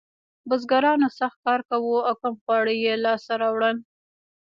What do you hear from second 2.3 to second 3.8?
خواړه یې لاسته راوړل.